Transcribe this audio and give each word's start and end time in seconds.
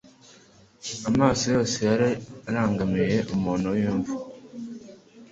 Amaso 1.09 1.43
yose 1.55 1.77
yari 1.89 2.09
arangamiye 2.49 3.17
umuntu 3.35 3.65
w'imva. 3.75 4.13